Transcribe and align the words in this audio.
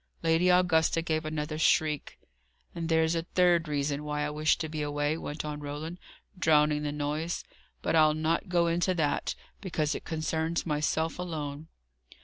Lady 0.23 0.49
Augusta 0.49 1.03
gave 1.03 1.25
another 1.25 1.59
shriek. 1.59 2.17
"And 2.73 2.89
there's 2.89 3.13
a 3.13 3.21
third 3.21 3.67
reason 3.67 4.03
why 4.03 4.23
I 4.23 4.31
wish 4.31 4.57
to 4.57 4.67
be 4.67 4.81
away," 4.81 5.15
went 5.15 5.45
on 5.45 5.59
Roland, 5.59 5.99
drowning 6.39 6.81
the 6.81 6.91
noise. 6.91 7.43
"But 7.83 7.95
I'll 7.95 8.15
not 8.15 8.49
go 8.49 8.65
into 8.65 8.95
that, 8.95 9.35
because 9.61 9.93
it 9.93 10.03
concerns 10.03 10.65
myself 10.65 11.19
alone." 11.19 11.67